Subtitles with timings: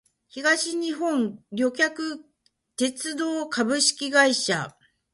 [0.29, 2.25] 東日本旅客
[2.75, 4.75] 鉄道株式会社